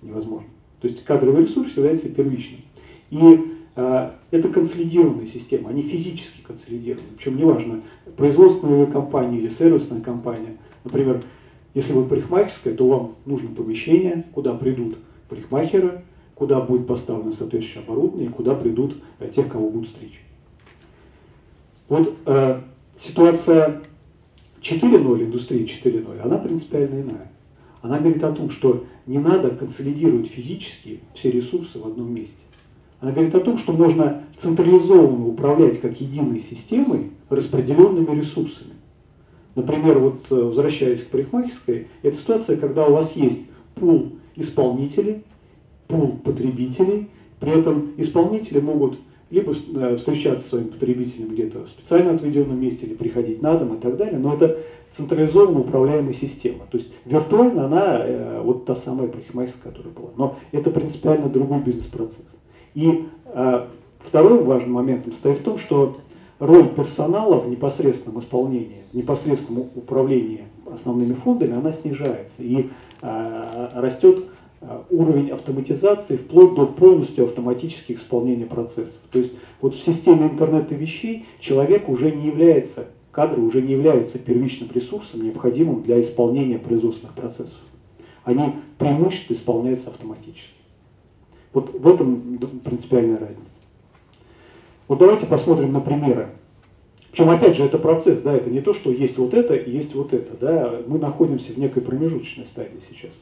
Невозможно. 0.01 0.47
То 0.81 0.87
есть 0.87 1.03
кадровый 1.03 1.43
ресурс 1.43 1.75
является 1.75 2.09
первичным. 2.09 2.61
И 3.09 3.53
а, 3.75 4.15
это 4.31 4.49
консолидированная 4.49 5.25
система, 5.25 5.69
они 5.69 5.81
физически 5.81 6.41
консолидированы. 6.41 7.07
Причем 7.17 7.37
неважно, 7.37 7.81
производственная 8.15 8.85
компания 8.85 9.37
или 9.37 9.49
сервисная 9.49 10.01
компания. 10.01 10.57
Например, 10.83 11.21
если 11.73 11.93
вы 11.93 12.05
парикмахерская, 12.05 12.73
то 12.73 12.87
вам 12.87 13.15
нужно 13.25 13.49
помещение, 13.49 14.25
куда 14.33 14.53
придут 14.53 14.97
парикмахеры, 15.29 16.03
куда 16.39 16.61
будет 16.61 16.87
поставлено 16.87 17.33
соответствующее 17.33 17.83
оборудование 17.83 18.29
и 18.29 18.31
куда 18.31 18.55
придут 18.55 18.95
э, 19.19 19.29
тех, 19.29 19.49
кого 19.49 19.69
будут 19.69 19.89
стричь. 19.89 20.21
Вот 21.89 22.15
э, 22.25 22.61
ситуация 22.97 23.81
4.0, 24.61 25.25
индустрии 25.25 25.65
4.0, 25.65 26.21
она 26.21 26.37
принципиально 26.37 27.01
иная. 27.01 27.31
Она 27.81 27.99
говорит 27.99 28.23
о 28.23 28.31
том, 28.31 28.49
что 28.49 28.85
не 29.05 29.19
надо 29.19 29.49
консолидировать 29.49 30.27
физически 30.27 31.01
все 31.13 31.29
ресурсы 31.29 31.77
в 31.77 31.85
одном 31.85 32.13
месте. 32.13 32.41
Она 33.01 33.11
говорит 33.11 33.35
о 33.35 33.41
том, 33.41 33.57
что 33.57 33.73
можно 33.73 34.23
централизованно 34.37 35.27
управлять 35.27 35.81
как 35.81 35.99
единой 35.99 36.39
системой 36.39 37.11
распределенными 37.29 38.17
ресурсами. 38.17 38.73
Например, 39.55 39.99
вот 39.99 40.25
э, 40.29 40.35
возвращаясь 40.35 41.03
к 41.03 41.09
парикмахерской, 41.09 41.87
это 42.01 42.15
ситуация, 42.15 42.55
когда 42.55 42.87
у 42.87 42.93
вас 42.93 43.13
есть 43.17 43.41
пул 43.75 44.13
исполнителей, 44.37 45.23
пул 45.89 46.19
потребителей, 46.23 47.09
при 47.39 47.59
этом 47.59 47.93
исполнители 47.97 48.59
могут 48.59 48.99
либо 49.31 49.53
э, 49.53 49.97
встречаться 49.97 50.45
с 50.45 50.49
своим 50.49 50.69
потребителем 50.69 51.29
где-то 51.29 51.65
в 51.65 51.69
специально 51.69 52.11
отведенном 52.11 52.59
месте, 52.59 52.85
или 52.85 52.93
приходить 52.93 53.41
на 53.41 53.55
дом 53.55 53.75
и 53.75 53.79
так 53.79 53.97
далее, 53.97 54.17
но 54.17 54.33
это 54.33 54.57
централизованно 54.91 55.59
управляемая 55.59 56.13
система. 56.13 56.65
То 56.69 56.77
есть 56.77 56.91
виртуально 57.05 57.65
она 57.65 57.99
э, 58.01 58.41
вот 58.43 58.65
та 58.65 58.75
самая 58.75 59.07
парикмахерская, 59.07 59.71
которая 59.71 59.93
была. 59.93 60.09
Но 60.15 60.37
это 60.51 60.71
принципиально 60.71 61.27
другой 61.29 61.59
бизнес-процесс. 61.59 62.25
И 62.75 63.05
э, 63.25 63.67
второй 63.99 64.43
важным 64.43 64.73
моментом 64.73 65.13
стоит 65.13 65.39
в 65.39 65.43
том, 65.43 65.57
что 65.57 65.97
роль 66.39 66.69
персонала 66.69 67.39
в 67.39 67.49
непосредственном 67.49 68.19
исполнении, 68.19 68.83
в 68.91 68.97
непосредственном 68.97 69.69
управлении 69.75 70.45
основными 70.71 71.13
фондами, 71.13 71.55
она 71.55 71.71
снижается 71.71 72.43
и 72.43 72.69
растет 73.01 74.25
уровень 74.89 75.31
автоматизации 75.31 76.17
вплоть 76.17 76.53
до 76.55 76.65
полностью 76.65 77.25
автоматических 77.25 77.97
исполнения 77.97 78.45
процессов. 78.45 78.99
То 79.11 79.19
есть 79.19 79.33
вот 79.61 79.75
в 79.75 79.79
системе 79.79 80.27
интернета 80.27 80.75
вещей 80.75 81.25
человек 81.39 81.87
уже 81.87 82.11
не 82.11 82.27
является, 82.27 82.87
кадры 83.11 83.41
уже 83.41 83.61
не 83.61 83.73
являются 83.73 84.19
первичным 84.19 84.69
ресурсом, 84.73 85.23
необходимым 85.23 85.83
для 85.83 85.99
исполнения 86.01 86.59
производственных 86.59 87.15
процессов. 87.15 87.59
Они 88.23 88.53
преимущественно 88.77 89.37
исполняются 89.37 89.89
автоматически. 89.89 90.53
Вот 91.53 91.73
в 91.73 91.87
этом 91.87 92.37
принципиальная 92.63 93.17
разница. 93.17 93.43
Вот 94.87 94.99
давайте 94.99 95.25
посмотрим 95.25 95.71
на 95.71 95.79
примеры. 95.79 96.29
Причем, 97.11 97.29
опять 97.29 97.55
же, 97.55 97.63
это 97.63 97.79
процесс, 97.79 98.21
да, 98.21 98.35
это 98.35 98.51
не 98.51 98.61
то, 98.61 98.73
что 98.73 98.91
есть 98.91 99.17
вот 99.17 99.33
это 99.33 99.55
и 99.55 99.71
есть 99.71 99.95
вот 99.95 100.13
это, 100.13 100.37
да, 100.37 100.81
мы 100.85 100.99
находимся 100.99 101.53
в 101.53 101.57
некой 101.57 101.81
промежуточной 101.81 102.45
стадии 102.45 102.79
сейчас. 102.87 103.13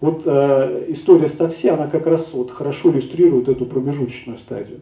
Вот 0.00 0.22
э, 0.24 0.86
история 0.88 1.28
с 1.28 1.34
такси, 1.34 1.68
она 1.68 1.86
как 1.86 2.06
раз 2.06 2.32
вот 2.32 2.50
хорошо 2.50 2.90
иллюстрирует 2.90 3.48
эту 3.48 3.66
промежуточную 3.66 4.38
стадию. 4.38 4.80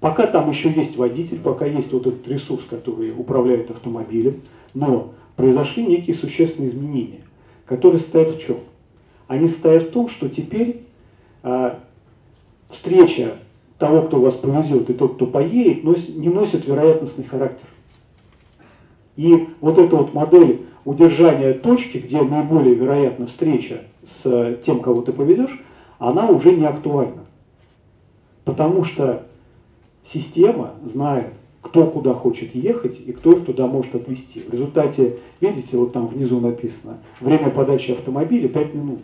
Пока 0.00 0.26
там 0.26 0.48
еще 0.48 0.70
есть 0.70 0.96
водитель, 0.96 1.38
пока 1.38 1.66
есть 1.66 1.92
вот 1.92 2.06
этот 2.06 2.26
ресурс, 2.26 2.64
который 2.68 3.12
управляет 3.12 3.70
автомобилем, 3.70 4.40
но 4.74 5.12
произошли 5.36 5.86
некие 5.86 6.16
существенные 6.16 6.70
изменения, 6.70 7.20
которые 7.66 8.00
состоят 8.00 8.30
в 8.30 8.40
чем? 8.40 8.56
Они 9.28 9.48
состоят 9.48 9.84
в 9.84 9.90
том, 9.90 10.08
что 10.08 10.28
теперь 10.28 10.82
э, 11.42 11.74
встреча 12.70 13.36
того, 13.78 14.02
кто 14.02 14.18
вас 14.18 14.34
повезет, 14.34 14.88
и 14.88 14.94
тот, 14.94 15.16
кто 15.16 15.26
поедет, 15.26 15.84
не 15.84 16.28
носит 16.30 16.66
вероятностный 16.66 17.24
характер. 17.24 17.66
И 19.16 19.48
вот 19.60 19.76
эта 19.76 19.96
вот 19.96 20.14
модель 20.14 20.62
удержания 20.84 21.52
точки, 21.52 21.98
где 21.98 22.22
наиболее 22.22 22.74
вероятна 22.74 23.26
встреча 23.26 23.82
с 24.04 24.56
тем, 24.62 24.80
кого 24.80 25.02
ты 25.02 25.12
поведешь, 25.12 25.62
она 25.98 26.28
уже 26.28 26.52
не 26.52 26.64
актуальна. 26.64 27.24
Потому 28.44 28.84
что 28.84 29.26
система 30.04 30.72
знает, 30.84 31.32
кто 31.60 31.86
куда 31.86 32.12
хочет 32.12 32.54
ехать 32.54 33.00
и 33.00 33.12
кто 33.12 33.32
их 33.32 33.46
туда 33.46 33.66
может 33.66 33.94
отвезти. 33.94 34.40
В 34.40 34.52
результате, 34.52 35.18
видите, 35.40 35.76
вот 35.76 35.92
там 35.92 36.08
внизу 36.08 36.40
написано, 36.40 36.98
время 37.20 37.50
подачи 37.50 37.92
автомобиля 37.92 38.48
5 38.48 38.74
минут. 38.74 39.00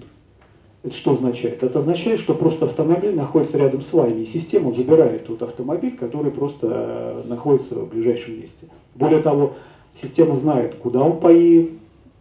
Это 0.82 0.94
что 0.94 1.12
означает? 1.12 1.62
Это 1.62 1.80
означает, 1.80 2.20
что 2.20 2.34
просто 2.34 2.66
автомобиль 2.66 3.14
находится 3.14 3.58
рядом 3.58 3.80
с 3.80 3.92
вами, 3.92 4.22
и 4.22 4.26
система 4.26 4.72
забирает 4.72 5.26
тот 5.26 5.42
автомобиль, 5.42 5.96
который 5.96 6.30
просто 6.30 7.24
э, 7.24 7.28
находится 7.28 7.76
в 7.76 7.88
ближайшем 7.88 8.40
месте. 8.40 8.66
Более 8.94 9.20
того, 9.20 9.54
система 10.00 10.36
знает, 10.36 10.76
куда 10.76 11.02
он 11.02 11.20
поедет, 11.20 11.72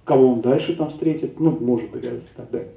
кого 0.07 0.29
он 0.29 0.41
дальше 0.41 0.75
там 0.75 0.89
встретит, 0.89 1.39
ну, 1.39 1.51
может 1.51 1.91
догадаться 1.91 2.29
и 2.33 2.37
так 2.37 2.49
далее. 2.49 2.71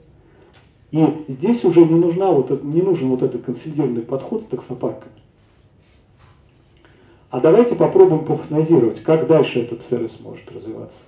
И 0.91 1.07
здесь 1.29 1.65
уже 1.65 1.85
не, 1.85 1.95
нужна 1.95 2.33
вот, 2.33 2.65
не 2.65 2.83
нужен 2.83 3.09
вот 3.09 3.23
этот 3.23 3.45
консолидированный 3.45 4.03
подход 4.03 4.43
с 4.43 4.47
таксопарками. 4.47 5.13
А 7.31 7.39
давайте 7.39 7.77
попробуем 7.77 8.25
пофантазировать, 8.25 9.01
как 9.01 9.29
дальше 9.29 9.61
этот 9.61 9.83
сервис 9.83 10.19
может 10.21 10.51
развиваться. 10.51 11.05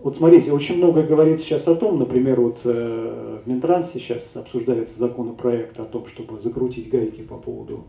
Вот 0.00 0.16
смотрите, 0.16 0.50
очень 0.50 0.78
много 0.78 1.04
говорит 1.04 1.40
сейчас 1.40 1.68
о 1.68 1.76
том, 1.76 2.00
например, 2.00 2.40
вот 2.40 2.62
э, 2.64 3.38
в 3.44 3.48
Минтрансе 3.48 4.00
сейчас 4.00 4.36
обсуждается 4.36 4.98
законопроект 4.98 5.78
о 5.78 5.84
том, 5.84 6.08
чтобы 6.08 6.42
закрутить 6.42 6.90
гайки 6.90 7.20
по 7.20 7.36
поводу 7.36 7.84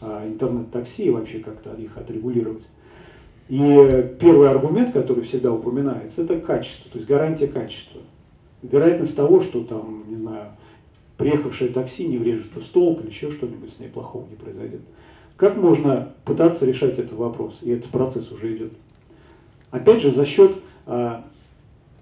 а, 0.00 0.24
интернет-такси 0.24 1.06
и 1.06 1.10
вообще 1.10 1.40
как-то 1.40 1.74
их 1.74 1.98
отрегулировать. 1.98 2.62
И 3.48 4.14
первый 4.18 4.50
аргумент, 4.50 4.92
который 4.92 5.22
всегда 5.24 5.52
упоминается, 5.52 6.22
это 6.22 6.40
качество, 6.40 6.90
то 6.90 6.98
есть 6.98 7.08
гарантия 7.08 7.46
качества. 7.46 8.00
Вероятность 8.62 9.14
того, 9.14 9.40
что 9.40 9.62
там, 9.62 10.04
не 10.08 10.16
знаю, 10.16 10.52
приехавшее 11.16 11.70
такси 11.70 12.06
не 12.06 12.18
врежется 12.18 12.60
в 12.60 12.64
столб 12.64 13.00
или 13.00 13.10
еще 13.10 13.30
что-нибудь 13.30 13.72
с 13.72 13.78
ней 13.78 13.88
плохого 13.88 14.26
не 14.28 14.36
произойдет. 14.36 14.80
Как 15.36 15.56
можно 15.56 16.12
пытаться 16.24 16.66
решать 16.66 16.98
этот 16.98 17.12
вопрос? 17.12 17.58
И 17.62 17.70
этот 17.70 17.90
процесс 17.90 18.32
уже 18.32 18.56
идет. 18.56 18.72
Опять 19.70 20.00
же, 20.00 20.10
за 20.10 20.24
счет 20.24 20.56
а, 20.86 21.24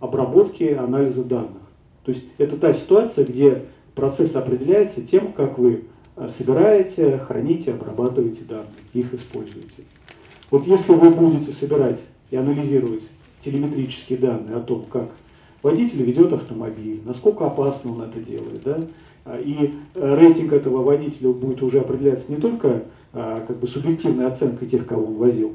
обработки 0.01 0.65
анализа 0.65 1.25
данных. 1.25 1.63
То 2.05 2.13
есть 2.13 2.25
это 2.39 2.57
та 2.57 2.73
ситуация, 2.73 3.25
где 3.25 3.65
процесс 3.95 4.37
определяется 4.37 5.03
тем, 5.03 5.33
как 5.33 5.59
вы 5.59 5.85
а, 6.17 6.29
собираете, 6.29 7.19
храните, 7.19 7.73
обрабатываете 7.73 8.45
данные, 8.45 8.69
их 8.93 9.13
используете. 9.13 9.83
Вот 10.51 10.67
если 10.67 10.93
вы 10.93 11.11
будете 11.11 11.53
собирать 11.53 12.01
и 12.31 12.37
анализировать 12.37 13.03
телеметрические 13.41 14.19
данные 14.19 14.57
о 14.57 14.61
том, 14.61 14.85
как 14.91 15.11
водитель 15.63 16.03
ведет 16.03 16.33
автомобиль, 16.33 17.01
насколько 17.05 17.47
опасно 17.47 17.93
он 17.93 18.03
это 18.03 18.21
делает, 18.21 18.63
да, 18.65 18.81
а, 19.25 19.39
и 19.39 19.73
э, 19.95 20.15
рейтинг 20.17 20.53
этого 20.53 20.83
водителя 20.83 21.31
будет 21.31 21.63
уже 21.63 21.81
определяться 21.81 22.31
не 22.31 22.39
только 22.39 22.85
а, 23.13 23.45
как 23.47 23.59
бы 23.59 23.67
субъективной 23.67 24.27
оценкой 24.27 24.69
тех, 24.69 24.87
кого 24.87 25.07
он 25.07 25.15
возил, 25.15 25.55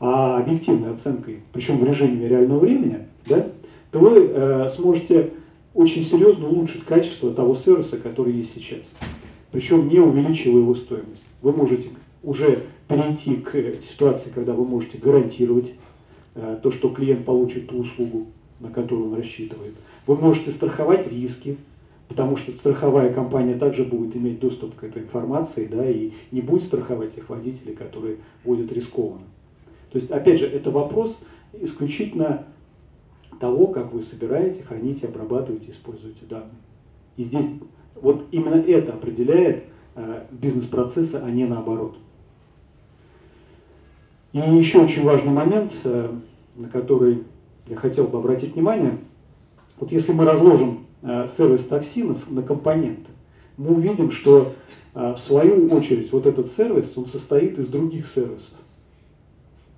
а 0.00 0.38
объективной 0.38 0.92
оценкой, 0.92 1.40
причем 1.52 1.78
в 1.78 1.84
режиме 1.84 2.28
реального 2.28 2.60
времени, 2.60 3.06
да, 3.26 3.46
то 3.90 3.98
вы 3.98 4.30
э, 4.30 4.68
сможете 4.68 5.32
очень 5.74 6.02
серьезно 6.02 6.48
улучшить 6.48 6.84
качество 6.84 7.32
того 7.32 7.54
сервиса, 7.54 7.98
который 7.98 8.32
есть 8.32 8.54
сейчас. 8.54 8.90
Причем 9.50 9.88
не 9.88 9.98
увеличивая 9.98 10.60
его 10.60 10.74
стоимость. 10.74 11.24
Вы 11.40 11.52
можете 11.52 11.88
уже 12.22 12.64
перейти 12.88 13.36
к 13.36 13.82
ситуации, 13.82 14.30
когда 14.30 14.54
вы 14.54 14.64
можете 14.64 14.98
гарантировать 14.98 15.74
э, 16.34 16.58
то, 16.62 16.70
что 16.70 16.90
клиент 16.90 17.24
получит 17.24 17.68
ту 17.68 17.78
услугу, 17.78 18.26
на 18.60 18.70
которую 18.70 19.10
он 19.10 19.16
рассчитывает. 19.16 19.74
Вы 20.06 20.16
можете 20.16 20.50
страховать 20.52 21.10
риски, 21.10 21.58
потому 22.08 22.36
что 22.36 22.50
страховая 22.50 23.12
компания 23.12 23.54
также 23.54 23.84
будет 23.84 24.16
иметь 24.16 24.40
доступ 24.40 24.74
к 24.74 24.84
этой 24.84 25.02
информации, 25.02 25.66
да, 25.70 25.88
и 25.88 26.12
не 26.32 26.40
будет 26.40 26.62
страховать 26.62 27.14
тех 27.14 27.28
водителей, 27.28 27.74
которые 27.74 28.16
водят 28.44 28.72
рискованно. 28.72 29.26
То 29.92 29.96
есть, 29.96 30.10
опять 30.10 30.40
же, 30.40 30.46
это 30.46 30.70
вопрос 30.70 31.20
исключительно 31.60 32.46
того, 33.40 33.68
как 33.68 33.92
вы 33.92 34.02
собираете, 34.02 34.62
храните, 34.62 35.06
обрабатываете, 35.06 35.70
используете 35.70 36.26
данные. 36.28 36.50
И 37.16 37.22
здесь 37.22 37.46
вот 37.94 38.24
именно 38.32 38.54
это 38.54 38.92
определяет 38.94 39.64
э, 39.94 40.24
бизнес-процессы, 40.30 41.16
а 41.16 41.30
не 41.30 41.44
наоборот. 41.44 41.96
И 44.32 44.38
еще 44.38 44.80
очень 44.80 45.04
важный 45.04 45.32
момент, 45.32 45.74
э, 45.84 46.10
на 46.56 46.68
который 46.68 47.24
я 47.66 47.76
хотел 47.76 48.06
бы 48.06 48.18
обратить 48.18 48.54
внимание. 48.54 48.98
Вот 49.78 49.92
если 49.92 50.12
мы 50.12 50.24
разложим 50.24 50.88
Э, 51.00 51.28
сервис 51.28 51.64
такси 51.66 52.04
на, 52.30 52.42
компоненты, 52.42 53.10
мы 53.56 53.70
увидим, 53.70 54.10
что 54.10 54.52
э, 54.94 55.12
в 55.12 55.18
свою 55.18 55.68
очередь 55.68 56.10
вот 56.10 56.26
этот 56.26 56.48
сервис, 56.48 56.92
он 56.96 57.06
состоит 57.06 57.56
из 57.58 57.68
других 57.68 58.08
сервисов. 58.08 58.58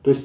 То 0.03 0.11
есть 0.11 0.25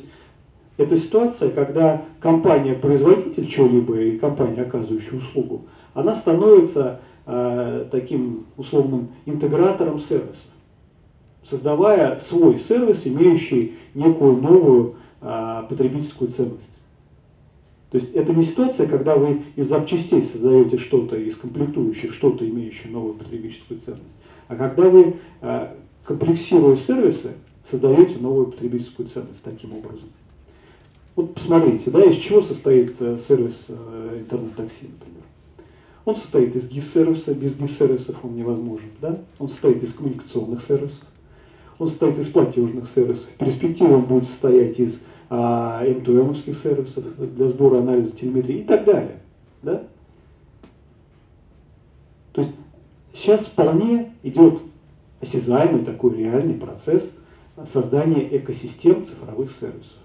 это 0.78 0.96
ситуация, 0.96 1.52
когда 1.52 2.02
компания-производитель 2.22 3.48
чего-либо 3.48 4.00
и 4.00 4.18
компания, 4.18 4.62
оказывающая 4.62 5.18
услугу, 5.18 5.66
она 5.94 6.16
становится 6.16 7.02
э, 7.26 7.86
таким 7.92 8.46
условным 8.56 9.10
интегратором 9.26 10.00
сервисов, 10.00 10.48
создавая 11.46 12.20
свой 12.20 12.58
сервис, 12.58 13.06
имеющий 13.06 13.76
некую 13.94 14.42
новую 14.42 14.96
э, 15.22 15.64
потребительскую 15.70 16.32
ценность. 16.32 16.80
То 17.92 17.98
есть 17.98 18.14
это 18.14 18.34
не 18.34 18.44
ситуация, 18.44 18.88
когда 18.88 19.16
вы 19.16 19.44
из 19.56 19.70
запчастей 19.70 20.24
создаете 20.24 20.78
что-то, 20.78 21.16
из 21.16 21.36
комплектующих, 21.36 22.14
что-то, 22.14 22.48
имеющее 22.50 22.92
новую 22.92 23.14
потребительскую 23.14 23.80
ценность, 23.80 24.18
а 24.48 24.56
когда 24.56 24.90
вы, 24.90 25.18
э, 25.42 25.68
комплексируя 26.04 26.76
сервисы, 26.76 27.34
создаете 27.64 28.18
новую 28.20 28.48
потребительскую 28.48 29.08
ценность 29.08 29.44
таким 29.44 29.74
образом. 29.74 30.10
Вот 31.16 31.34
посмотрите, 31.34 31.90
да, 31.92 32.04
из 32.04 32.18
чего 32.18 32.42
состоит 32.42 32.96
э, 33.00 33.18
сервис 33.18 33.68
э, 33.70 34.18
интернет-такси, 34.20 34.88
например. 34.88 35.24
Он 36.04 36.16
состоит 36.16 36.56
из 36.56 36.70
GIS-сервиса, 36.70 37.34
без 37.34 37.56
GIS-сервисов 37.56 38.18
он 38.24 38.36
невозможен. 38.36 38.90
Да? 39.02 39.20
Он 39.40 39.50
состоит 39.50 39.82
из 39.82 39.94
коммуникационных 39.94 40.62
сервисов, 40.62 41.00
он 41.78 41.88
состоит 41.88 42.18
из 42.18 42.28
платежных 42.30 42.90
сервисов. 42.90 43.28
Он 43.82 44.02
будет 44.02 44.26
состоять 44.26 44.80
из 44.80 45.04
а, 45.30 45.84
m 45.84 46.36
сервисов 46.36 47.04
для 47.36 47.48
сбора 47.48 47.80
анализа 47.80 48.16
телеметрии 48.16 48.60
и 48.60 48.64
так 48.64 48.86
далее. 48.86 49.20
Да? 49.62 49.84
То 52.32 52.42
есть 52.42 52.54
сейчас 53.14 53.46
вполне 53.46 54.14
идет 54.24 54.62
осязаемый 55.22 55.84
такой 55.84 56.16
реальный 56.16 56.54
процесс 56.54 57.14
создания 57.66 58.38
экосистем 58.38 59.06
цифровых 59.06 59.52
сервисов. 59.52 59.98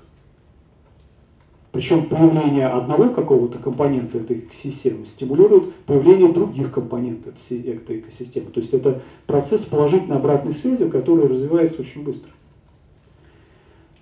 Причем 1.72 2.06
появление 2.06 2.66
одного 2.66 3.10
какого-то 3.10 3.58
компонента 3.58 4.18
этой 4.18 4.40
экосистемы 4.40 5.06
стимулирует 5.06 5.72
появление 5.86 6.32
других 6.32 6.72
компонентов 6.72 7.34
этой 7.48 8.00
экосистемы. 8.00 8.50
То 8.50 8.60
есть 8.60 8.74
это 8.74 9.02
процесс 9.26 9.66
положительной 9.66 10.16
обратной 10.16 10.52
связи, 10.52 10.88
который 10.88 11.28
развивается 11.28 11.80
очень 11.82 12.02
быстро. 12.02 12.30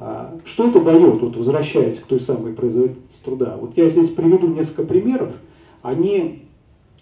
А 0.00 0.38
что 0.44 0.68
это 0.68 0.80
дает, 0.80 1.20
вот 1.20 1.36
возвращаясь 1.36 1.98
к 1.98 2.06
той 2.06 2.20
самой 2.20 2.54
производительности 2.54 3.22
труда? 3.22 3.56
Вот 3.60 3.76
я 3.76 3.90
здесь 3.90 4.10
приведу 4.10 4.46
несколько 4.46 4.84
примеров. 4.84 5.34
Они 5.82 6.44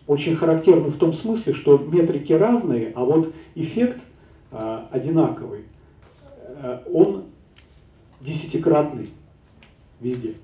очень 0.08 0.34
характерны 0.34 0.90
в 0.90 0.96
том 0.96 1.12
смысле, 1.12 1.52
что 1.52 1.78
метрики 1.78 2.32
разные, 2.32 2.92
а 2.94 3.04
вот 3.04 3.32
эффект 3.54 3.98
а, 4.50 4.88
одинаковый. 4.90 5.64
А, 6.60 6.82
он 6.90 7.24
десятикратный 8.20 9.10
везде. 10.00 10.34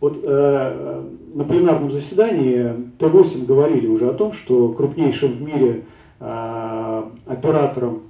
Вот 0.00 0.20
э, 0.22 1.04
на 1.34 1.44
пленарном 1.44 1.90
заседании 1.90 2.92
Т8 2.98 3.46
говорили 3.46 3.86
уже 3.86 4.08
о 4.08 4.14
том, 4.14 4.32
что 4.32 4.72
крупнейшим 4.72 5.32
в 5.32 5.42
мире 5.42 5.84
э, 6.20 7.02
оператором 7.26 8.02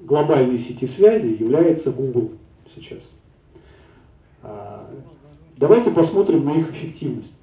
глобальной 0.00 0.58
сети 0.58 0.86
связи 0.86 1.36
является 1.38 1.92
Google 1.92 2.32
сейчас. 2.74 3.12
А, 4.42 4.88
давайте 5.56 5.90
посмотрим 5.90 6.44
на 6.44 6.52
их 6.52 6.70
эффективность. 6.72 7.34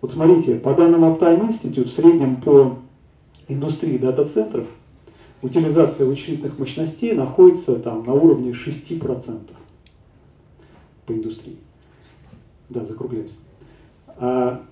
Вот 0.00 0.12
смотрите, 0.12 0.56
по 0.56 0.74
данным 0.74 1.04
Uptime 1.04 1.48
Institute, 1.48 1.84
в 1.84 1.90
среднем 1.90 2.36
по 2.36 2.78
индустрии 3.48 3.98
дата-центров 3.98 4.66
утилизация 5.42 6.06
вычислительных 6.06 6.58
мощностей 6.58 7.12
находится 7.12 7.78
там 7.78 8.04
на 8.04 8.14
уровне 8.14 8.52
6% 8.52 9.50
по 11.06 11.12
индустрии. 11.12 11.58
Да, 12.70 12.84
закругляюсь. 12.84 13.36
А 14.16 14.64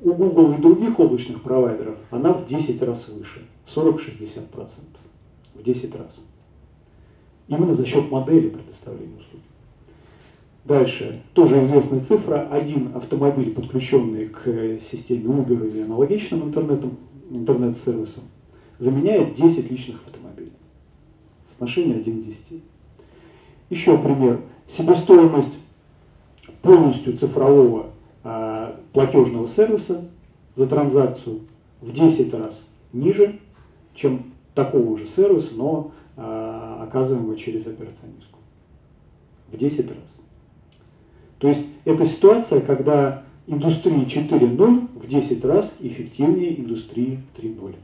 у 0.00 0.12
Google 0.12 0.54
и 0.54 0.60
других 0.60 0.98
облачных 0.98 1.42
провайдеров 1.42 1.98
она 2.10 2.32
в 2.32 2.46
10 2.46 2.82
раз 2.82 3.08
выше, 3.08 3.46
40-60%. 3.66 4.40
В 5.54 5.62
10 5.62 5.94
раз. 5.96 6.20
Именно 7.48 7.74
за 7.74 7.86
счет 7.86 8.10
модели 8.10 8.48
предоставления 8.48 9.16
услуг. 9.16 9.42
Дальше, 10.64 11.22
тоже 11.32 11.62
известная 11.62 12.00
цифра, 12.00 12.48
один 12.50 12.90
автомобиль, 12.96 13.54
подключенный 13.54 14.28
к 14.28 14.80
системе 14.80 15.24
Uber 15.24 15.68
или 15.68 15.82
аналогичным 15.82 16.42
интернетом, 16.44 16.96
интернет-сервисам, 17.30 18.24
заменяет 18.78 19.34
10 19.34 19.70
личных 19.70 20.00
автомобилей. 20.04 20.52
Соотношение 21.46 21.98
1 21.98 22.22
к 22.22 22.26
10. 22.26 22.62
Еще 23.70 23.96
пример. 23.98 24.40
Себестоимость 24.66 25.52
полностью 26.66 27.16
цифрового 27.16 27.86
э, 28.24 28.72
платежного 28.92 29.48
сервиса 29.48 30.04
за 30.56 30.66
транзакцию 30.66 31.42
в 31.80 31.92
10 31.92 32.34
раз 32.34 32.66
ниже, 32.92 33.38
чем 33.94 34.32
такого 34.54 34.98
же 34.98 35.06
сервиса, 35.06 35.54
но 35.54 35.92
э, 36.16 36.78
оказываемого 36.82 37.36
через 37.36 37.66
операционистку. 37.66 38.38
В 39.52 39.56
10 39.56 39.88
раз. 39.88 40.16
То 41.38 41.48
есть 41.48 41.66
это 41.84 42.04
ситуация, 42.04 42.60
когда 42.60 43.22
индустрия 43.46 44.04
4.0 44.04 44.88
в 44.98 45.06
10 45.06 45.44
раз 45.44 45.76
эффективнее 45.80 46.58
индустрии 46.60 47.20
3.0. 47.36 47.76